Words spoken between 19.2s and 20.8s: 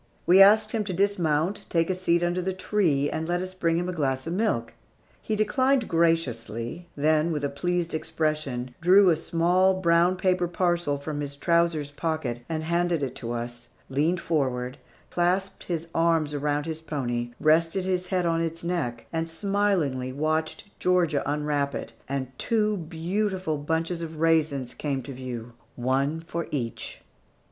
smilingly watched